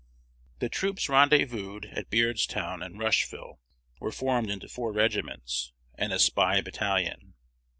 The 0.57 0.67
troops 0.67 1.07
rendezvoused 1.09 1.85
at 1.91 2.09
Beardstown 2.09 2.81
and 2.81 2.97
Rushville 2.97 3.59
were 3.99 4.11
formed 4.11 4.49
into 4.49 4.67
four 4.67 4.91
regiments 4.91 5.73
and 5.93 6.11
a 6.11 6.17
spy 6.17 6.59
battalion. 6.61 7.35